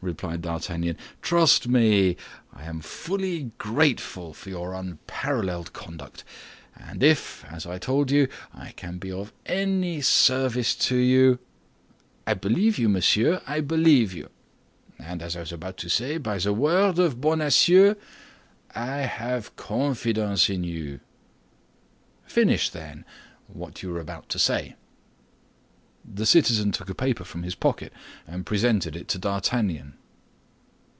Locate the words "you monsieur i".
12.78-13.60